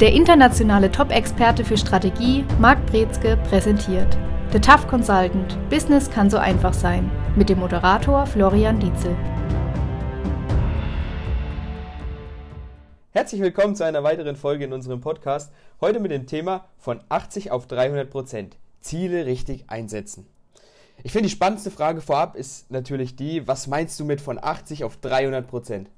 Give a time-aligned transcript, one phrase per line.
[0.00, 4.16] Der internationale Top-Experte für Strategie, Marc Brezke, präsentiert
[4.52, 9.16] The Tough Consultant– Business kann so einfach sein mit dem Moderator Florian Dietzel.
[13.10, 15.52] Herzlich willkommen zu einer weiteren Folge in unserem Podcast.
[15.80, 18.56] Heute mit dem Thema von 80 auf 300 Prozent.
[18.78, 20.28] Ziele richtig einsetzen.
[21.02, 24.84] Ich finde, die spannendste Frage vorab ist natürlich die, was meinst du mit von 80
[24.84, 25.90] auf 300 Prozent?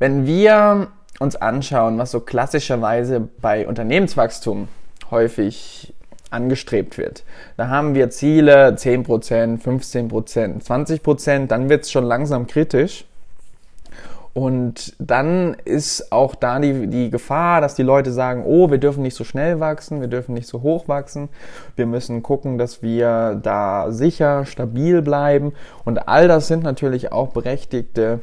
[0.00, 4.68] Wenn wir uns anschauen, was so klassischerweise bei Unternehmenswachstum
[5.10, 5.92] häufig
[6.30, 7.24] angestrebt wird.
[7.56, 13.04] Da haben wir Ziele 10%, 15%, 20%, dann wird es schon langsam kritisch.
[14.32, 19.02] Und dann ist auch da die, die Gefahr, dass die Leute sagen, oh, wir dürfen
[19.02, 21.28] nicht so schnell wachsen, wir dürfen nicht so hoch wachsen,
[21.74, 25.52] wir müssen gucken, dass wir da sicher, stabil bleiben.
[25.84, 28.20] Und all das sind natürlich auch berechtigte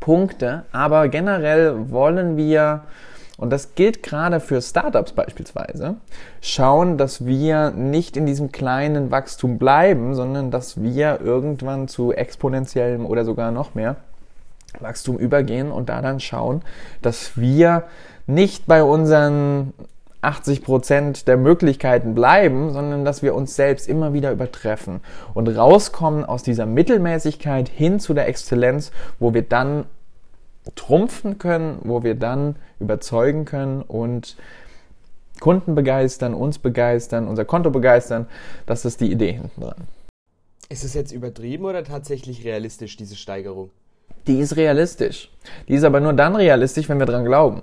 [0.00, 2.82] Punkte, aber generell wollen wir,
[3.36, 5.96] und das gilt gerade für Startups beispielsweise,
[6.40, 13.06] schauen, dass wir nicht in diesem kleinen Wachstum bleiben, sondern dass wir irgendwann zu exponentiellem
[13.06, 13.96] oder sogar noch mehr
[14.80, 16.62] Wachstum übergehen und da dann schauen,
[17.02, 17.84] dass wir
[18.26, 19.72] nicht bei unseren
[20.20, 25.00] 80 Prozent der Möglichkeiten bleiben, sondern dass wir uns selbst immer wieder übertreffen
[25.34, 29.84] und rauskommen aus dieser Mittelmäßigkeit hin zu der Exzellenz, wo wir dann
[30.74, 34.36] trumpfen können, wo wir dann überzeugen können und
[35.40, 38.26] Kunden begeistern, uns begeistern, unser Konto begeistern.
[38.66, 39.86] Das ist die Idee hinten dran.
[40.68, 43.70] Ist es jetzt übertrieben oder tatsächlich realistisch, diese Steigerung?
[44.26, 45.30] Die ist realistisch.
[45.68, 47.62] Die ist aber nur dann realistisch, wenn wir dran glauben.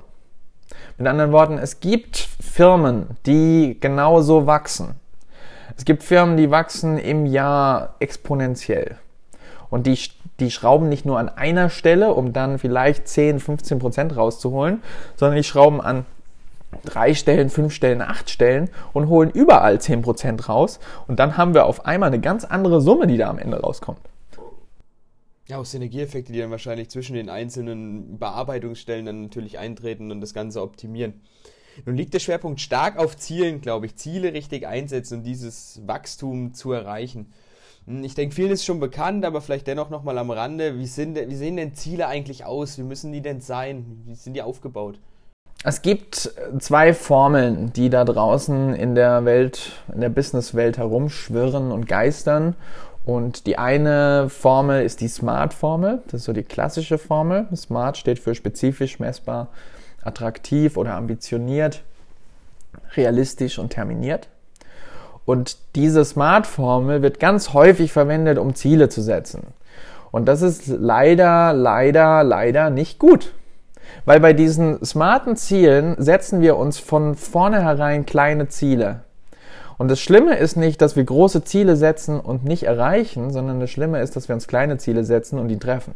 [0.97, 4.95] Mit anderen Worten, es gibt Firmen, die genauso wachsen.
[5.77, 8.97] Es gibt Firmen, die wachsen im Jahr exponentiell.
[9.69, 9.99] Und die,
[10.39, 14.81] die schrauben nicht nur an einer Stelle, um dann vielleicht 10, 15 Prozent rauszuholen,
[15.17, 16.05] sondern die schrauben an
[16.83, 20.80] drei Stellen, fünf Stellen, acht Stellen und holen überall 10 Prozent raus.
[21.08, 23.99] Und dann haben wir auf einmal eine ganz andere Summe, die da am Ende rauskommt.
[25.48, 30.33] Ja, auch Synergieeffekte, die dann wahrscheinlich zwischen den einzelnen Bearbeitungsstellen dann natürlich eintreten und das
[30.33, 31.22] Ganze optimieren.
[31.86, 33.95] Nun liegt der Schwerpunkt stark auf Zielen, glaube ich.
[33.95, 37.32] Ziele richtig einsetzen und dieses Wachstum zu erreichen.
[37.86, 40.80] Hm, ich denke, vielen ist schon bekannt, aber vielleicht dennoch nochmal am Rande.
[40.80, 42.78] Wie, sind, wie sehen denn Ziele eigentlich aus?
[42.78, 44.02] Wie müssen die denn sein?
[44.05, 45.00] Wie sind die aufgebaut?
[45.64, 51.88] Es gibt zwei Formeln, die da draußen in der Welt, in der Businesswelt herumschwirren und
[51.88, 52.55] geistern.
[53.05, 56.02] Und die eine Formel ist die Smart-Formel.
[56.08, 57.48] Das ist so die klassische Formel.
[57.55, 59.49] Smart steht für spezifisch, messbar,
[60.04, 61.83] attraktiv oder ambitioniert,
[62.95, 64.27] realistisch und terminiert.
[65.26, 69.43] Und diese Smart-Formel wird ganz häufig verwendet, um Ziele zu setzen.
[70.11, 73.33] Und das ist leider, leider, leider nicht gut.
[74.05, 79.05] Weil bei diesen smarten Zielen setzen wir uns von vornherein kleine Ziele.
[79.77, 83.69] Und das Schlimme ist nicht, dass wir große Ziele setzen und nicht erreichen, sondern das
[83.69, 85.93] Schlimme ist, dass wir uns kleine Ziele setzen und die treffen.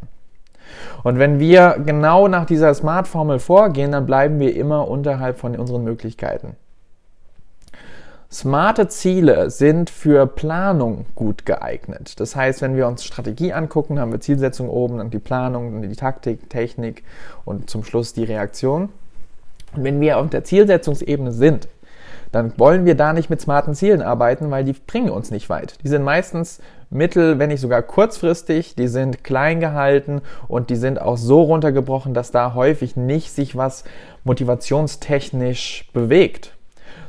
[1.04, 5.84] Und wenn wir genau nach dieser Smart-Formel vorgehen, dann bleiben wir immer unterhalb von unseren
[5.84, 6.56] Möglichkeiten.
[8.32, 12.20] Smarte Ziele sind für Planung gut geeignet.
[12.20, 15.90] Das heißt, wenn wir uns Strategie angucken, haben wir Zielsetzung oben, dann die Planung, dann
[15.90, 17.04] die Taktik, Technik
[17.44, 18.90] und zum Schluss die Reaktion.
[19.76, 21.68] Und wenn wir auf der Zielsetzungsebene sind,
[22.32, 25.76] dann wollen wir da nicht mit smarten Zielen arbeiten, weil die bringen uns nicht weit.
[25.84, 26.60] Die sind meistens
[26.90, 32.14] mittel, wenn nicht sogar kurzfristig, die sind klein gehalten und die sind auch so runtergebrochen,
[32.14, 33.84] dass da häufig nicht sich was
[34.24, 36.54] motivationstechnisch bewegt.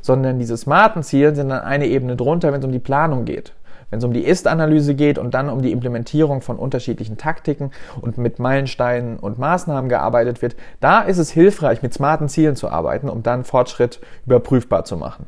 [0.03, 3.53] Sondern diese smarten Ziele sind dann eine Ebene drunter, wenn es um die Planung geht
[3.91, 8.19] wenn es um die Ist-Analyse geht und dann um die Implementierung von unterschiedlichen Taktiken und
[8.19, 13.09] mit Meilensteinen und Maßnahmen gearbeitet wird, da ist es hilfreich, mit smarten Zielen zu arbeiten,
[13.09, 15.27] um dann Fortschritt überprüfbar zu machen.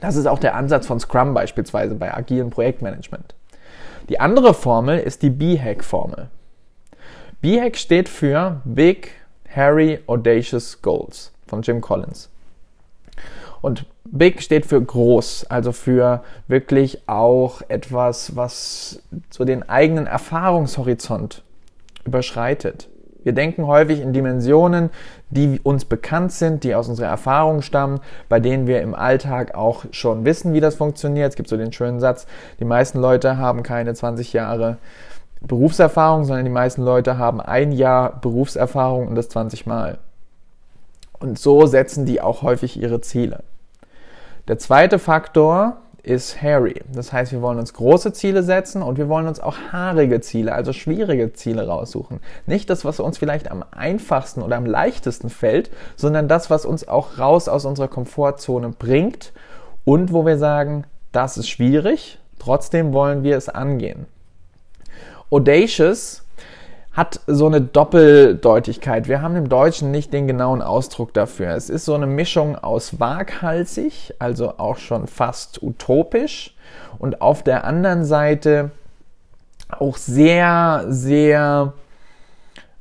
[0.00, 3.34] Das ist auch der Ansatz von Scrum beispielsweise bei agilen Projektmanagement.
[4.08, 6.28] Die andere Formel ist die B-Hack-Formel.
[7.40, 9.12] B-Hack steht für Big,
[9.54, 12.28] Hairy, Audacious Goals von Jim Collins.
[13.60, 21.42] Und Big steht für groß, also für wirklich auch etwas, was so den eigenen Erfahrungshorizont
[22.04, 22.88] überschreitet.
[23.22, 24.90] Wir denken häufig in Dimensionen,
[25.30, 29.86] die uns bekannt sind, die aus unserer Erfahrung stammen, bei denen wir im Alltag auch
[29.90, 31.30] schon wissen, wie das funktioniert.
[31.30, 32.26] Es gibt so den schönen Satz,
[32.60, 34.76] die meisten Leute haben keine 20 Jahre
[35.40, 39.98] Berufserfahrung, sondern die meisten Leute haben ein Jahr Berufserfahrung und das 20 Mal.
[41.18, 43.42] Und so setzen die auch häufig ihre Ziele.
[44.46, 46.82] Der zweite Faktor ist hairy.
[46.92, 50.52] Das heißt, wir wollen uns große Ziele setzen und wir wollen uns auch haarige Ziele,
[50.52, 52.20] also schwierige Ziele raussuchen.
[52.44, 56.86] Nicht das, was uns vielleicht am einfachsten oder am leichtesten fällt, sondern das, was uns
[56.86, 59.32] auch raus aus unserer Komfortzone bringt
[59.86, 64.04] und wo wir sagen, das ist schwierig, trotzdem wollen wir es angehen.
[65.30, 66.23] Audacious
[66.94, 69.08] hat so eine Doppeldeutigkeit.
[69.08, 71.50] Wir haben im Deutschen nicht den genauen Ausdruck dafür.
[71.50, 76.54] Es ist so eine Mischung aus waghalsig, also auch schon fast utopisch,
[76.98, 78.70] und auf der anderen Seite
[79.68, 81.72] auch sehr, sehr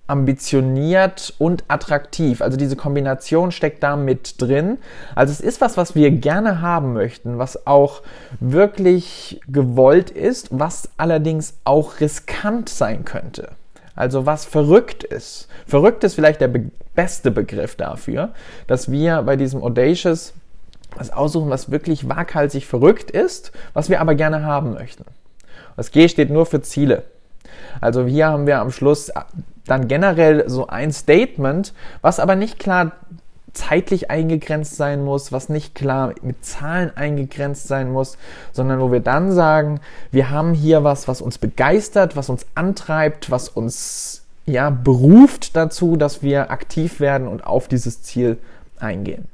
[0.06, 2.42] ambitioniert und attraktiv.
[2.42, 4.77] Also diese Kombination steckt da mit drin.
[5.15, 8.04] Also es ist was, was wir gerne haben möchten, was auch
[8.39, 13.50] wirklich gewollt ist, was allerdings auch riskant sein könnte.
[13.95, 15.48] Also was verrückt ist.
[15.68, 18.34] Verrückt ist vielleicht der be beste Begriff dafür,
[18.68, 20.34] dass wir bei diesem Audacious
[20.95, 25.04] was aussuchen, was wirklich waghalsig verrückt ist, was wir aber gerne haben möchten.
[25.75, 27.01] Das G steht nur für Ziele.
[27.81, 29.12] Also hier haben wir am Schluss
[29.66, 32.92] dann generell so ein Statement, was aber nicht klar
[33.53, 38.17] zeitlich eingegrenzt sein muss, was nicht klar mit Zahlen eingegrenzt sein muss,
[38.51, 39.79] sondern wo wir dann sagen,
[40.11, 45.95] wir haben hier was, was uns begeistert, was uns antreibt, was uns ja beruft dazu,
[45.95, 48.38] dass wir aktiv werden und auf dieses Ziel
[48.79, 49.27] eingehen.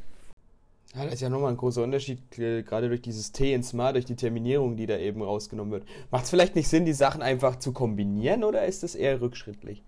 [0.95, 3.95] Ja, das ist ja nochmal ein großer Unterschied, äh, gerade durch dieses T in Smart,
[3.95, 5.83] durch die Terminierung, die da eben rausgenommen wird.
[6.12, 9.83] Macht es vielleicht nicht Sinn, die Sachen einfach zu kombinieren oder ist es eher rückschrittlich?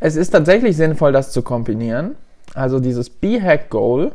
[0.00, 2.14] Es ist tatsächlich sinnvoll, das zu kombinieren.
[2.52, 4.12] Also dieses B-Hack-Goal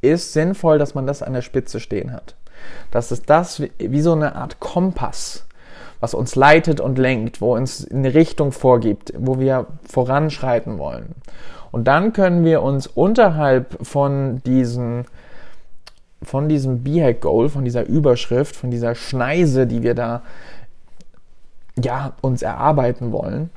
[0.00, 2.34] ist sinnvoll, dass man das an der Spitze stehen hat.
[2.90, 5.46] Dass es das wie so eine Art Kompass,
[6.00, 11.14] was uns leitet und lenkt, wo uns eine Richtung vorgibt, wo wir voranschreiten wollen.
[11.72, 15.06] Und dann können wir uns unterhalb von diesen
[16.22, 20.22] von diesem B-Hack Goal, von dieser Überschrift, von dieser Schneise, die wir da
[21.82, 23.50] ja, uns erarbeiten wollen,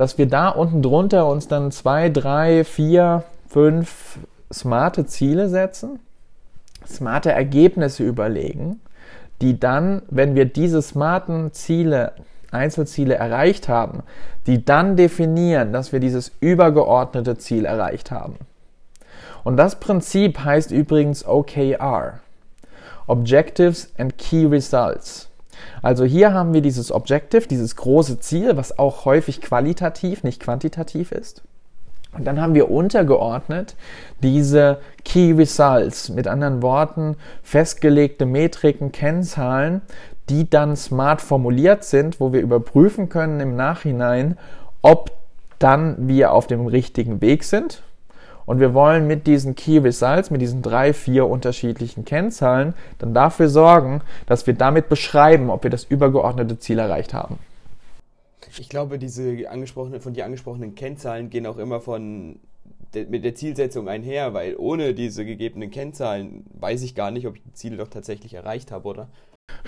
[0.00, 4.18] dass wir da unten drunter uns dann zwei, drei, vier, fünf
[4.50, 6.00] smarte Ziele setzen,
[6.86, 8.80] smarte Ergebnisse überlegen,
[9.42, 12.14] die dann, wenn wir diese smarten Ziele,
[12.50, 14.02] Einzelziele erreicht haben,
[14.46, 18.36] die dann definieren, dass wir dieses übergeordnete Ziel erreicht haben.
[19.44, 22.20] Und das Prinzip heißt übrigens OKR.
[23.06, 25.29] Objectives and Key Results.
[25.82, 31.12] Also hier haben wir dieses Objective, dieses große Ziel, was auch häufig qualitativ, nicht quantitativ
[31.12, 31.42] ist.
[32.12, 33.76] Und dann haben wir untergeordnet
[34.22, 39.80] diese Key Results, mit anderen Worten festgelegte Metriken, Kennzahlen,
[40.28, 44.38] die dann smart formuliert sind, wo wir überprüfen können im Nachhinein,
[44.82, 45.12] ob
[45.58, 47.82] dann wir auf dem richtigen Weg sind,
[48.50, 53.48] und wir wollen mit diesen Key Results, mit diesen drei, vier unterschiedlichen Kennzahlen, dann dafür
[53.48, 57.38] sorgen, dass wir damit beschreiben, ob wir das übergeordnete Ziel erreicht haben.
[58.58, 62.40] Ich glaube, diese angesprochenen, von dir angesprochenen Kennzahlen gehen auch immer von
[62.92, 67.42] mit der Zielsetzung einher, weil ohne diese gegebenen Kennzahlen weiß ich gar nicht, ob ich
[67.44, 69.08] die Ziele doch tatsächlich erreicht habe, oder?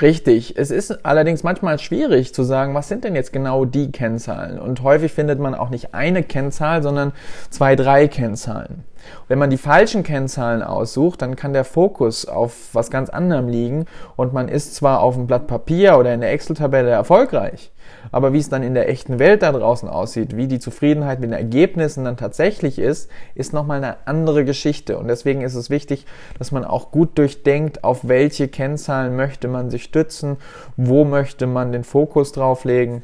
[0.01, 0.57] Richtig.
[0.57, 4.59] Es ist allerdings manchmal schwierig zu sagen, was sind denn jetzt genau die Kennzahlen?
[4.59, 7.13] Und häufig findet man auch nicht eine Kennzahl, sondern
[7.51, 8.85] zwei, drei Kennzahlen.
[9.29, 13.87] Wenn man die falschen Kennzahlen aussucht, dann kann der Fokus auf was ganz anderem liegen
[14.17, 17.72] und man ist zwar auf dem Blatt Papier oder in der Excel-Tabelle erfolgreich,
[18.11, 21.31] aber wie es dann in der echten Welt da draußen aussieht, wie die Zufriedenheit mit
[21.31, 24.99] den Ergebnissen dann tatsächlich ist, ist nochmal eine andere Geschichte.
[24.99, 26.07] Und deswegen ist es wichtig,
[26.39, 30.37] dass man auch gut durchdenkt, auf welche Kennzahlen möchte man sich stützen,
[30.77, 33.03] wo möchte man den Fokus drauf legen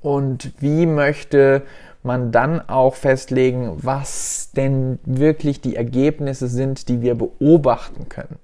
[0.00, 1.62] und wie möchte
[2.02, 8.38] man dann auch festlegen, was denn wirklich die Ergebnisse sind, die wir beobachten können.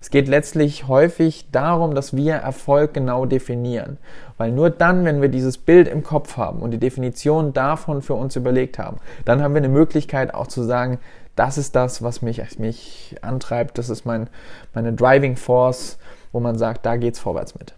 [0.00, 3.98] Es geht letztlich häufig darum, dass wir Erfolg genau definieren.
[4.36, 8.14] Weil nur dann, wenn wir dieses Bild im Kopf haben und die Definition davon für
[8.14, 10.98] uns überlegt haben, dann haben wir eine Möglichkeit auch zu sagen,
[11.34, 14.28] das ist das, was mich, mich antreibt, das ist mein,
[14.74, 15.98] meine Driving Force,
[16.32, 17.74] wo man sagt, da geht's vorwärts mit.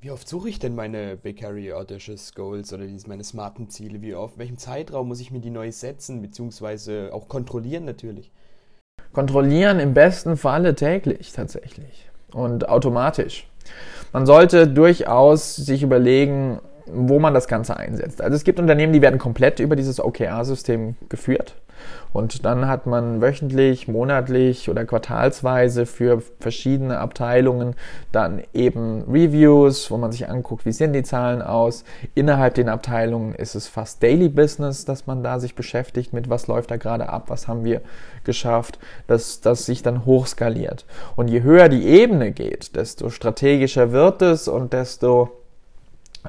[0.00, 4.00] Wie oft suche ich denn meine Bakery Audacious Goals oder meine smarten Ziele?
[4.00, 8.32] Wie oft, welchem Zeitraum muss ich mir die neu setzen, beziehungsweise auch kontrollieren natürlich?
[9.12, 13.48] Kontrollieren im besten Falle täglich tatsächlich und automatisch.
[14.12, 16.60] Man sollte durchaus sich überlegen,
[16.92, 18.22] wo man das Ganze einsetzt.
[18.22, 21.56] Also es gibt Unternehmen, die werden komplett über dieses OKR-System geführt.
[22.12, 27.74] Und dann hat man wöchentlich, monatlich oder quartalsweise für verschiedene Abteilungen
[28.10, 31.84] dann eben Reviews, wo man sich anguckt, wie sehen die Zahlen aus.
[32.14, 36.48] Innerhalb den Abteilungen ist es fast Daily Business, dass man da sich beschäftigt mit, was
[36.48, 37.80] läuft da gerade ab, was haben wir
[38.24, 40.86] geschafft, dass das sich dann hochskaliert.
[41.16, 45.39] Und je höher die Ebene geht, desto strategischer wird es und desto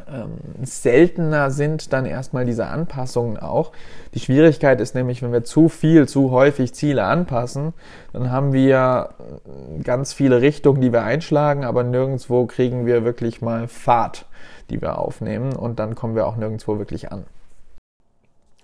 [0.08, 3.72] ähm, seltener sind dann erstmal diese Anpassungen auch.
[4.14, 7.74] Die Schwierigkeit ist nämlich, wenn wir zu viel, zu häufig Ziele anpassen,
[8.14, 13.42] dann haben wir äh, ganz viele Richtungen, die wir einschlagen, aber nirgendwo kriegen wir wirklich
[13.42, 14.26] mal Fahrt,
[14.70, 17.26] die wir aufnehmen und dann kommen wir auch nirgendwo wirklich an.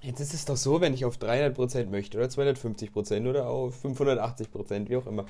[0.01, 4.87] Jetzt ist es doch so, wenn ich auf 300% möchte oder 250% oder auf 580%,
[4.87, 5.25] wie auch immer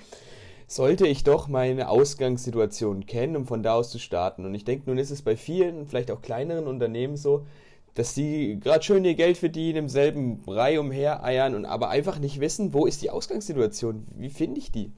[0.68, 4.46] sollte ich doch meine Ausgangssituation kennen, um von da aus zu starten.
[4.46, 7.46] Und ich denke, nun ist es bei vielen, vielleicht auch kleineren Unternehmen so,
[7.96, 12.40] dass sie gerade schön ihr Geld verdienen, im selben Brei umhereiern und aber einfach nicht
[12.40, 14.06] wissen, wo ist die Ausgangssituation?
[14.16, 14.92] Wie finde ich die?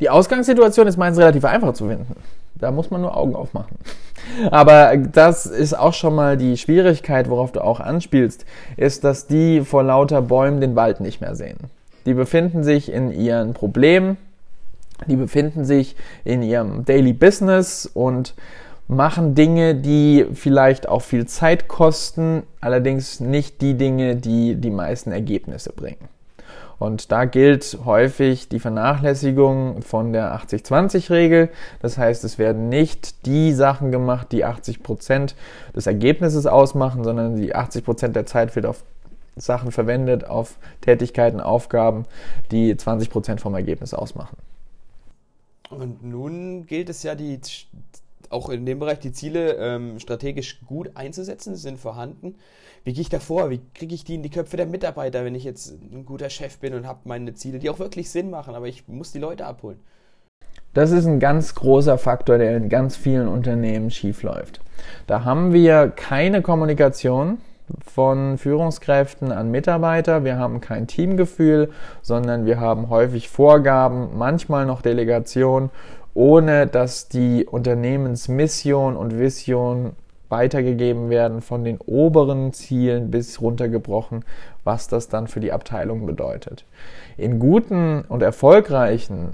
[0.00, 2.16] Die Ausgangssituation ist meistens relativ einfach zu finden.
[2.54, 3.76] Da muss man nur Augen aufmachen.
[4.50, 9.60] Aber das ist auch schon mal die Schwierigkeit, worauf du auch anspielst, ist, dass die
[9.60, 11.58] vor lauter Bäumen den Wald nicht mehr sehen.
[12.06, 14.16] Die befinden sich in ihren Problemen,
[15.06, 18.34] die befinden sich in ihrem Daily Business und
[18.88, 25.12] machen Dinge, die vielleicht auch viel Zeit kosten, allerdings nicht die Dinge, die die meisten
[25.12, 26.08] Ergebnisse bringen.
[26.78, 31.50] Und da gilt häufig die Vernachlässigung von der 80-20-Regel.
[31.80, 35.34] Das heißt, es werden nicht die Sachen gemacht, die 80 Prozent
[35.74, 38.84] des Ergebnisses ausmachen, sondern die 80 Prozent der Zeit wird auf
[39.34, 42.06] Sachen verwendet, auf Tätigkeiten, Aufgaben,
[42.52, 44.36] die 20 Prozent vom Ergebnis ausmachen.
[45.70, 47.40] Und nun gilt es ja, die
[48.30, 52.36] auch in dem Bereich die Ziele ähm, strategisch gut einzusetzen, sie sind vorhanden.
[52.84, 53.50] Wie gehe ich da vor?
[53.50, 56.58] Wie kriege ich die in die Köpfe der Mitarbeiter, wenn ich jetzt ein guter Chef
[56.58, 59.46] bin und habe meine Ziele, die auch wirklich Sinn machen, aber ich muss die Leute
[59.46, 59.78] abholen?
[60.74, 64.60] Das ist ein ganz großer Faktor, der in ganz vielen Unternehmen schiefläuft.
[65.06, 67.38] Da haben wir keine Kommunikation
[67.84, 70.24] von Führungskräften an Mitarbeiter.
[70.24, 71.70] Wir haben kein Teamgefühl,
[72.02, 75.70] sondern wir haben häufig Vorgaben, manchmal noch Delegation,
[76.14, 79.92] ohne dass die Unternehmensmission und Vision
[80.28, 84.24] weitergegeben werden von den oberen Zielen bis runtergebrochen,
[84.64, 86.66] was das dann für die Abteilung bedeutet.
[87.16, 89.30] In guten und erfolgreichen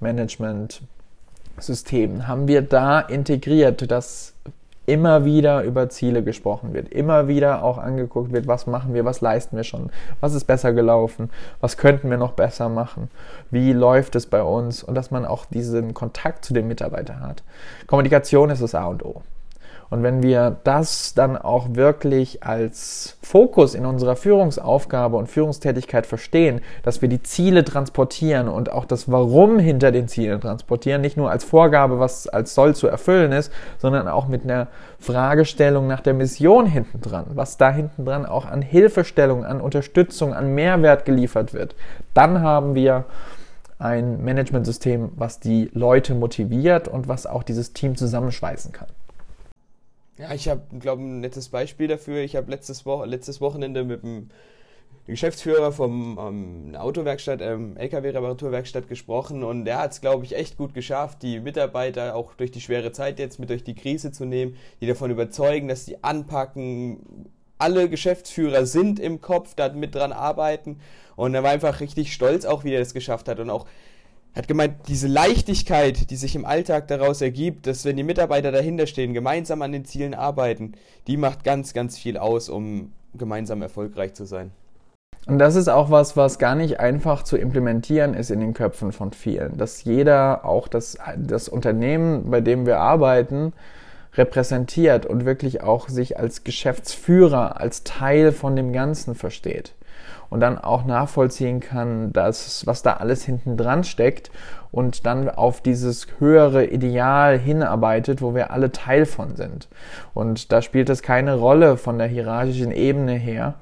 [0.00, 4.33] Management-Systemen haben wir da integriert, dass
[4.86, 9.20] immer wieder über Ziele gesprochen wird, immer wieder auch angeguckt wird, was machen wir, was
[9.20, 13.10] leisten wir schon, was ist besser gelaufen, was könnten wir noch besser machen,
[13.50, 17.42] wie läuft es bei uns und dass man auch diesen Kontakt zu den Mitarbeitern hat.
[17.86, 19.22] Kommunikation ist das A und O.
[19.90, 26.60] Und wenn wir das dann auch wirklich als Fokus in unserer Führungsaufgabe und Führungstätigkeit verstehen,
[26.82, 31.30] dass wir die Ziele transportieren und auch das Warum hinter den Zielen transportieren, nicht nur
[31.30, 36.14] als Vorgabe, was als soll zu erfüllen ist, sondern auch mit einer Fragestellung nach der
[36.14, 41.52] Mission hinten dran, was da hinten dran auch an Hilfestellung, an Unterstützung, an Mehrwert geliefert
[41.52, 41.74] wird,
[42.14, 43.04] dann haben wir
[43.78, 48.88] ein Managementsystem, was die Leute motiviert und was auch dieses Team zusammenschweißen kann.
[50.18, 52.22] Ja, ich habe, glaube ein nettes Beispiel dafür.
[52.22, 54.28] Ich habe letztes, Wo letztes Wochenende mit dem
[55.06, 60.72] Geschäftsführer vom ähm, Autowerkstatt, ähm, LKW-Reparaturwerkstatt gesprochen und der hat es, glaube ich, echt gut
[60.72, 64.56] geschafft, die Mitarbeiter auch durch die schwere Zeit jetzt mit durch die Krise zu nehmen,
[64.80, 67.28] die davon überzeugen, dass sie anpacken.
[67.58, 70.80] Alle Geschäftsführer sind im Kopf, da mit dran arbeiten
[71.16, 73.70] und er war einfach richtig stolz auch, wie er das geschafft hat und auch er
[74.34, 78.86] hat gemeint, diese Leichtigkeit, die sich im Alltag daraus ergibt, dass wenn die Mitarbeiter dahinter
[78.86, 80.72] stehen, gemeinsam an den Zielen arbeiten,
[81.06, 84.50] die macht ganz, ganz viel aus, um gemeinsam erfolgreich zu sein.
[85.26, 88.92] Und das ist auch was, was gar nicht einfach zu implementieren ist in den Köpfen
[88.92, 89.56] von vielen.
[89.56, 93.52] Dass jeder, auch das, das Unternehmen, bei dem wir arbeiten,
[94.14, 99.74] repräsentiert und wirklich auch sich als Geschäftsführer, als Teil von dem Ganzen versteht
[100.30, 104.30] und dann auch nachvollziehen kann, dass, was da alles hinten dran steckt
[104.72, 109.68] und dann auf dieses höhere Ideal hinarbeitet, wo wir alle Teil von sind.
[110.12, 113.54] Und da spielt es keine Rolle von der hierarchischen Ebene her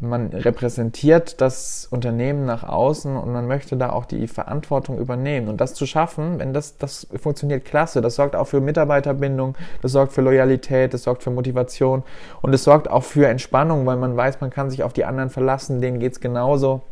[0.00, 5.48] man repräsentiert das Unternehmen nach außen und man möchte da auch die Verantwortung übernehmen.
[5.48, 9.92] Und das zu schaffen, wenn das, das funktioniert klasse, das sorgt auch für Mitarbeiterbindung, das
[9.92, 12.02] sorgt für Loyalität, das sorgt für Motivation
[12.42, 15.30] und es sorgt auch für Entspannung, weil man weiß, man kann sich auf die anderen
[15.30, 16.82] verlassen, denen geht's genauso.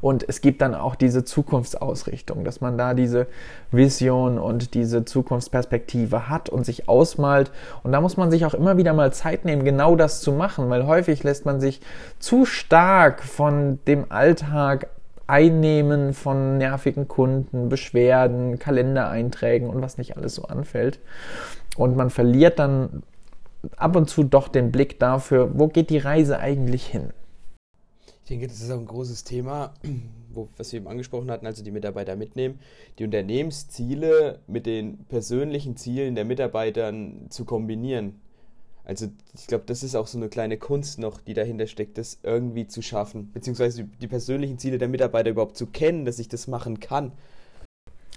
[0.00, 3.26] Und es gibt dann auch diese Zukunftsausrichtung, dass man da diese
[3.70, 7.50] Vision und diese Zukunftsperspektive hat und sich ausmalt.
[7.82, 10.70] Und da muss man sich auch immer wieder mal Zeit nehmen, genau das zu machen,
[10.70, 11.80] weil häufig lässt man sich
[12.18, 14.88] zu stark von dem Alltag
[15.26, 20.98] einnehmen von nervigen Kunden, Beschwerden, Kalendereinträgen und was nicht alles so anfällt.
[21.76, 23.02] Und man verliert dann
[23.76, 27.10] ab und zu doch den Blick dafür, wo geht die Reise eigentlich hin.
[28.32, 29.74] Ich denke, das ist auch ein großes Thema,
[30.32, 32.58] wo, was wir eben angesprochen hatten, also die Mitarbeiter mitnehmen,
[32.98, 38.22] die Unternehmensziele mit den persönlichen Zielen der Mitarbeitern zu kombinieren.
[38.86, 42.20] Also ich glaube, das ist auch so eine kleine Kunst noch, die dahinter steckt, das
[42.22, 46.46] irgendwie zu schaffen, beziehungsweise die persönlichen Ziele der Mitarbeiter überhaupt zu kennen, dass ich das
[46.46, 47.12] machen kann.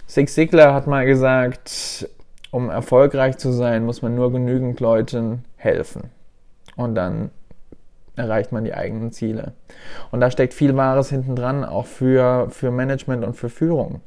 [0.06, 2.08] Zig Ziglar hat mal gesagt,
[2.52, 6.04] um erfolgreich zu sein, muss man nur genügend Leuten helfen.
[6.74, 7.32] Und dann
[8.16, 9.52] erreicht man die eigenen Ziele.
[10.10, 14.00] Und da steckt viel Wahres hinten dran, auch für, für Management und für Führung.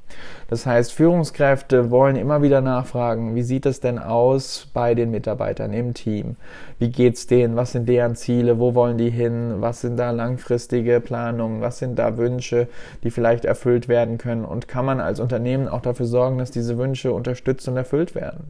[0.47, 5.73] Das heißt, Führungskräfte wollen immer wieder nachfragen, wie sieht es denn aus bei den Mitarbeitern
[5.73, 6.35] im Team?
[6.79, 7.55] Wie geht's denen?
[7.55, 8.59] Was sind deren Ziele?
[8.59, 9.55] Wo wollen die hin?
[9.59, 11.61] Was sind da langfristige Planungen?
[11.61, 12.67] Was sind da Wünsche,
[13.03, 14.43] die vielleicht erfüllt werden können?
[14.43, 18.49] Und kann man als Unternehmen auch dafür sorgen, dass diese Wünsche unterstützt und erfüllt werden?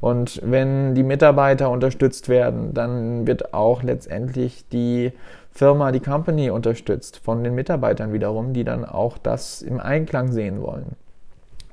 [0.00, 5.12] Und wenn die Mitarbeiter unterstützt werden, dann wird auch letztendlich die
[5.50, 10.62] Firma, die Company unterstützt von den Mitarbeitern wiederum, die dann auch das im Einklang sehen
[10.62, 10.94] wollen.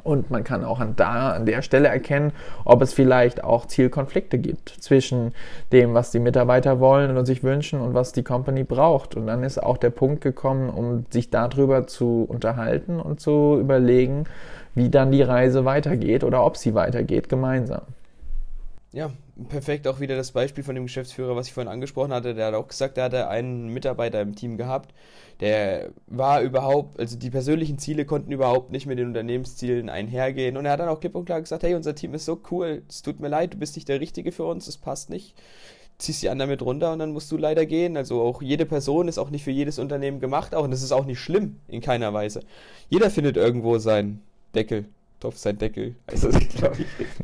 [0.04, 2.32] Und man kann auch an, da, an der Stelle erkennen,
[2.64, 5.34] ob es vielleicht auch Zielkonflikte gibt zwischen
[5.72, 9.16] dem, was die Mitarbeiter wollen und sich wünschen und was die Company braucht.
[9.16, 14.26] Und dann ist auch der Punkt gekommen, um sich darüber zu unterhalten und zu überlegen,
[14.76, 17.82] wie dann die Reise weitergeht oder ob sie weitergeht gemeinsam
[18.96, 19.12] ja,
[19.50, 22.34] perfekt auch wieder das Beispiel von dem Geschäftsführer, was ich vorhin angesprochen hatte.
[22.34, 24.94] Der hat auch gesagt, er hatte einen Mitarbeiter im Team gehabt,
[25.42, 30.56] der war überhaupt, also die persönlichen Ziele konnten überhaupt nicht mit den Unternehmenszielen einhergehen.
[30.56, 32.84] Und er hat dann auch klipp und klar gesagt, hey, unser Team ist so cool,
[32.88, 35.36] es tut mir leid, du bist nicht der Richtige für uns, es passt nicht.
[35.98, 37.98] Ziehst die anderen mit runter und dann musst du leider gehen.
[37.98, 40.94] Also auch jede Person ist auch nicht für jedes Unternehmen gemacht, auch und das ist
[40.94, 42.40] auch nicht schlimm in keiner Weise.
[42.90, 44.22] Jeder findet irgendwo seinen
[44.56, 44.86] Deckel.
[45.26, 45.96] Topf sein Deckel.
[46.12, 46.30] Also,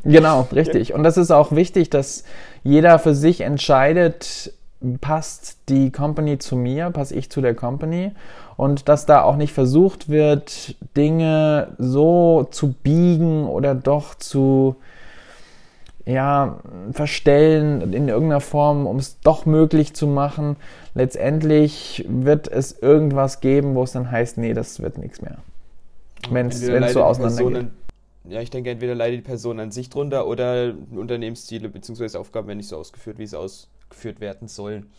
[0.03, 0.95] genau, richtig.
[0.95, 2.23] Und das ist auch wichtig, dass
[2.63, 4.53] jeder für sich entscheidet,
[5.01, 8.11] passt die Company zu mir, passe ich zu der Company
[8.57, 14.77] und dass da auch nicht versucht wird, Dinge so zu biegen oder doch zu
[16.07, 16.57] ja,
[16.91, 20.55] verstellen in irgendeiner Form, um es doch möglich zu machen.
[20.95, 25.37] Letztendlich wird es irgendwas geben, wo es dann heißt, nee, das wird nichts mehr.
[26.29, 27.67] Wenn es so auseinander geht
[28.23, 32.17] ja, ich denke, entweder leidet die Person an sich drunter oder Unternehmensziele bzw.
[32.17, 34.91] Aufgaben werden nicht so ausgeführt, wie sie ausgeführt werden sollen.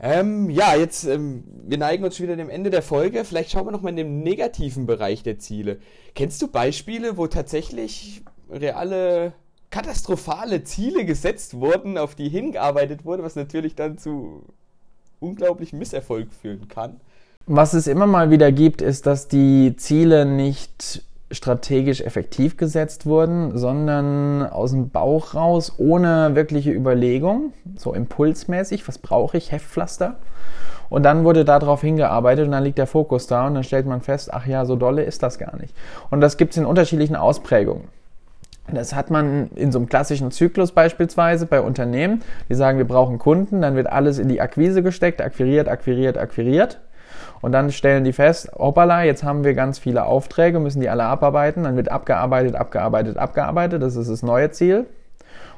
[0.00, 3.24] Ähm, ja, jetzt, ähm, wir neigen uns schon wieder dem Ende der Folge.
[3.24, 5.78] Vielleicht schauen wir nochmal in den negativen Bereich der Ziele.
[6.14, 9.32] Kennst du Beispiele, wo tatsächlich reale,
[9.70, 14.42] katastrophale Ziele gesetzt wurden, auf die hingearbeitet wurde, was natürlich dann zu
[15.20, 17.00] unglaublichem Misserfolg führen kann?
[17.46, 23.56] Was es immer mal wieder gibt, ist, dass die Ziele nicht strategisch effektiv gesetzt wurden,
[23.56, 30.16] sondern aus dem Bauch raus, ohne wirkliche Überlegung, so impulsmäßig, was brauche ich, Heftpflaster.
[30.90, 34.00] Und dann wurde darauf hingearbeitet und dann liegt der Fokus da und dann stellt man
[34.00, 35.74] fest, ach ja, so dolle ist das gar nicht.
[36.10, 37.88] Und das gibt es in unterschiedlichen Ausprägungen.
[38.72, 43.18] Das hat man in so einem klassischen Zyklus beispielsweise bei Unternehmen, die sagen, wir brauchen
[43.18, 46.80] Kunden, dann wird alles in die Akquise gesteckt, akquiriert, akquiriert, akquiriert.
[47.44, 51.04] Und dann stellen die fest, hoppala, jetzt haben wir ganz viele Aufträge, müssen die alle
[51.04, 51.64] abarbeiten.
[51.64, 53.82] Dann wird abgearbeitet, abgearbeitet, abgearbeitet.
[53.82, 54.86] Das ist das neue Ziel.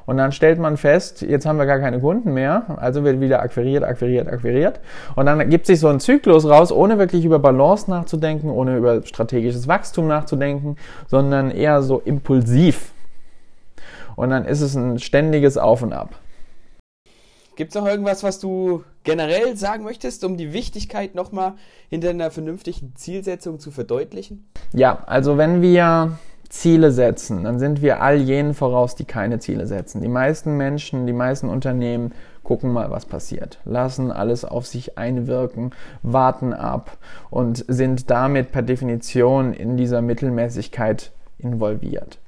[0.05, 3.41] Und dann stellt man fest, jetzt haben wir gar keine Kunden mehr, also wird wieder
[3.41, 4.81] akquiriert, akquiriert, akquiriert.
[5.15, 9.01] Und dann gibt sich so ein Zyklus raus, ohne wirklich über Balance nachzudenken, ohne über
[9.03, 10.75] strategisches Wachstum nachzudenken,
[11.07, 12.91] sondern eher so impulsiv.
[14.17, 16.09] Und dann ist es ein ständiges Auf und Ab.
[17.57, 21.53] Gibt es noch irgendwas, was du generell sagen möchtest, um die Wichtigkeit nochmal
[21.89, 24.47] hinter einer vernünftigen Zielsetzung zu verdeutlichen?
[24.73, 29.65] Ja, also wenn wir Ziele setzen, dann sind wir all jenen voraus, die keine Ziele
[29.65, 30.01] setzen.
[30.01, 35.71] Die meisten Menschen, die meisten Unternehmen gucken mal, was passiert, lassen alles auf sich einwirken,
[36.03, 36.99] warten ab
[37.31, 42.19] und sind damit per Definition in dieser Mittelmäßigkeit involviert.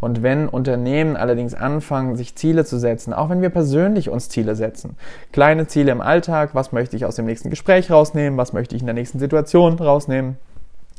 [0.00, 4.54] Und wenn Unternehmen allerdings anfangen, sich Ziele zu setzen, auch wenn wir persönlich uns Ziele
[4.54, 4.96] setzen,
[5.32, 8.82] kleine Ziele im Alltag, was möchte ich aus dem nächsten Gespräch rausnehmen, was möchte ich
[8.82, 10.36] in der nächsten Situation rausnehmen,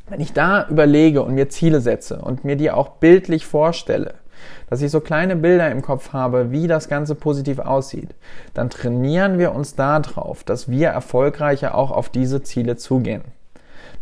[0.08, 4.14] wenn ich da überlege und mir Ziele setze und mir die auch bildlich vorstelle,
[4.68, 8.10] dass ich so kleine Bilder im Kopf habe, wie das Ganze positiv aussieht,
[8.54, 13.22] dann trainieren wir uns darauf, dass wir erfolgreicher auch auf diese Ziele zugehen.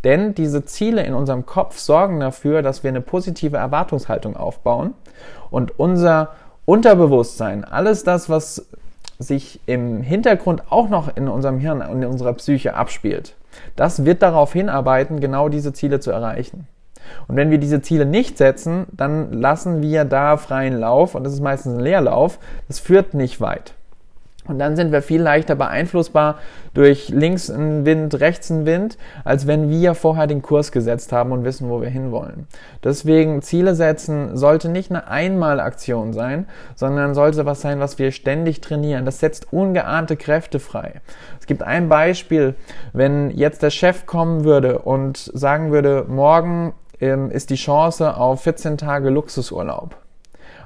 [0.04, 4.94] Denn diese Ziele in unserem Kopf sorgen dafür, dass wir eine positive Erwartungshaltung aufbauen
[5.50, 6.30] und unser
[6.64, 8.66] Unterbewusstsein, alles das, was
[9.18, 13.34] sich im Hintergrund auch noch in unserem Hirn und in unserer Psyche abspielt,
[13.74, 16.68] das wird darauf hinarbeiten, genau diese Ziele zu erreichen.
[17.26, 21.32] Und wenn wir diese Ziele nicht setzen, dann lassen wir da freien Lauf und das
[21.32, 22.38] ist meistens ein Leerlauf.
[22.68, 23.74] Das führt nicht weit.
[24.48, 26.38] Und dann sind wir viel leichter beeinflussbar
[26.74, 31.32] durch links einen Wind, rechts einen Wind, als wenn wir vorher den Kurs gesetzt haben
[31.32, 32.46] und wissen, wo wir hinwollen.
[32.82, 38.60] Deswegen Ziele setzen sollte nicht eine Einmalaktion sein, sondern sollte was sein, was wir ständig
[38.60, 39.04] trainieren.
[39.04, 41.00] Das setzt ungeahnte Kräfte frei.
[41.38, 42.54] Es gibt ein Beispiel,
[42.92, 48.42] wenn jetzt der Chef kommen würde und sagen würde, morgen ähm, ist die Chance auf
[48.42, 49.96] 14 Tage Luxusurlaub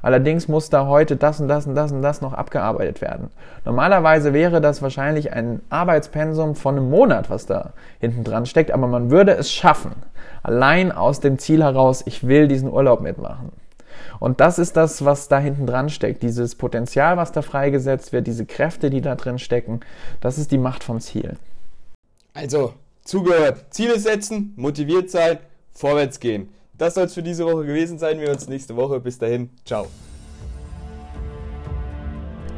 [0.02, 3.30] Allerdings muss da heute das und das und das und das noch abgearbeitet werden.
[3.64, 8.88] Normalerweise wäre das wahrscheinlich ein Arbeitspensum von einem Monat, was da hinten dran steckt, aber
[8.88, 9.92] man würde es schaffen.
[10.42, 13.52] Allein aus dem Ziel heraus, ich will diesen Urlaub mitmachen.
[14.18, 16.22] Und das ist das, was da hinten dran steckt.
[16.22, 19.80] Dieses Potenzial, was da freigesetzt wird, diese Kräfte, die da drin stecken,
[20.20, 21.36] das ist die Macht vom Ziel.
[22.34, 23.64] Also, zugehört.
[23.70, 25.38] Ziele setzen, motiviert sein,
[25.72, 26.48] vorwärts gehen.
[26.82, 28.18] Das soll es für diese Woche gewesen sein.
[28.18, 28.98] Wir uns nächste Woche.
[28.98, 29.50] Bis dahin.
[29.64, 29.86] Ciao.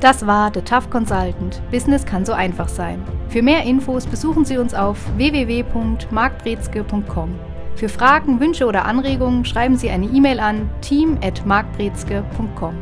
[0.01, 1.61] Das war The Tough Consultant.
[1.71, 3.03] Business kann so einfach sein.
[3.29, 7.35] Für mehr Infos besuchen Sie uns auf www.markbrezke.com.
[7.77, 12.77] Für Fragen, Wünsche oder Anregungen schreiben Sie eine E-Mail an team@markbrezke.com.